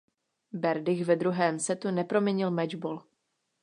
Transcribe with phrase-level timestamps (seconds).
[0.53, 3.01] Berdych ve druhém setu neproměnil mečbol.